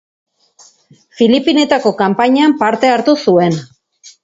Filipinetako 1.19 1.93
kanpainan 2.01 2.57
parte 2.65 2.93
hartu 2.95 3.17
zuen. 3.29 3.63